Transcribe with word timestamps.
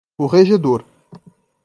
corregedor 0.17 0.83